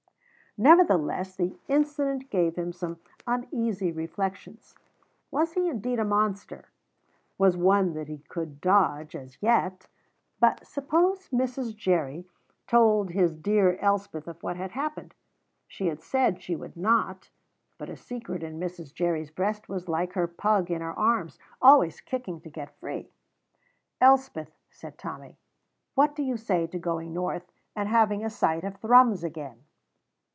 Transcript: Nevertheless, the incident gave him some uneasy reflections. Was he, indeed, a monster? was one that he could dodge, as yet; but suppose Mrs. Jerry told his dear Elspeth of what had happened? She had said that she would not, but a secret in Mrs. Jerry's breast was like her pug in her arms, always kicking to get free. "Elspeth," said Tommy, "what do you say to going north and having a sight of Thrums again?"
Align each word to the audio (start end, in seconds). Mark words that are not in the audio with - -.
Nevertheless, 0.57 1.37
the 1.37 1.57
incident 1.69 2.29
gave 2.29 2.57
him 2.57 2.73
some 2.73 2.99
uneasy 3.25 3.89
reflections. 3.93 4.75
Was 5.31 5.53
he, 5.53 5.69
indeed, 5.69 5.97
a 5.97 6.03
monster? 6.03 6.65
was 7.37 7.55
one 7.55 7.93
that 7.93 8.09
he 8.09 8.17
could 8.17 8.59
dodge, 8.59 9.15
as 9.15 9.37
yet; 9.41 9.87
but 10.41 10.67
suppose 10.67 11.29
Mrs. 11.29 11.73
Jerry 11.73 12.27
told 12.67 13.11
his 13.11 13.33
dear 13.33 13.77
Elspeth 13.79 14.27
of 14.27 14.43
what 14.43 14.57
had 14.57 14.71
happened? 14.71 15.15
She 15.69 15.87
had 15.87 16.01
said 16.01 16.35
that 16.35 16.41
she 16.43 16.57
would 16.57 16.75
not, 16.75 17.29
but 17.77 17.89
a 17.89 17.95
secret 17.95 18.43
in 18.43 18.59
Mrs. 18.59 18.93
Jerry's 18.93 19.31
breast 19.31 19.69
was 19.69 19.87
like 19.87 20.11
her 20.13 20.27
pug 20.27 20.69
in 20.69 20.81
her 20.81 20.99
arms, 20.99 21.39
always 21.61 22.01
kicking 22.01 22.41
to 22.41 22.49
get 22.49 22.77
free. 22.77 23.09
"Elspeth," 24.01 24.51
said 24.69 24.97
Tommy, 24.97 25.37
"what 25.95 26.13
do 26.13 26.21
you 26.21 26.35
say 26.35 26.67
to 26.67 26.77
going 26.77 27.13
north 27.13 27.53
and 27.73 27.87
having 27.87 28.21
a 28.21 28.29
sight 28.29 28.65
of 28.65 28.75
Thrums 28.75 29.23
again?" 29.23 29.63